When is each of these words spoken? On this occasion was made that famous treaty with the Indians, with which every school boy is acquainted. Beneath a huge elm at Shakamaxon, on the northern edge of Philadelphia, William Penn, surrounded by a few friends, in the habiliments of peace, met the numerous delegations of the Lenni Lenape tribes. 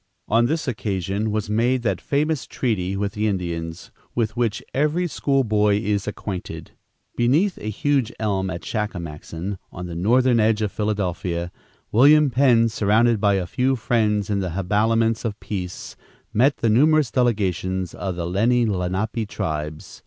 On 0.27 0.47
this 0.47 0.67
occasion 0.67 1.29
was 1.29 1.47
made 1.47 1.83
that 1.83 2.01
famous 2.01 2.47
treaty 2.47 2.97
with 2.97 3.13
the 3.13 3.27
Indians, 3.27 3.91
with 4.15 4.35
which 4.35 4.63
every 4.73 5.05
school 5.05 5.43
boy 5.43 5.75
is 5.77 6.07
acquainted. 6.07 6.71
Beneath 7.15 7.59
a 7.59 7.69
huge 7.69 8.11
elm 8.19 8.49
at 8.49 8.63
Shakamaxon, 8.63 9.59
on 9.71 9.85
the 9.85 9.93
northern 9.93 10.39
edge 10.39 10.63
of 10.63 10.71
Philadelphia, 10.71 11.51
William 11.91 12.31
Penn, 12.31 12.67
surrounded 12.67 13.21
by 13.21 13.35
a 13.35 13.45
few 13.45 13.75
friends, 13.75 14.31
in 14.31 14.39
the 14.39 14.49
habiliments 14.53 15.23
of 15.23 15.39
peace, 15.39 15.95
met 16.33 16.57
the 16.57 16.69
numerous 16.71 17.11
delegations 17.11 17.93
of 17.93 18.15
the 18.15 18.25
Lenni 18.25 18.65
Lenape 18.65 19.27
tribes. 19.29 19.99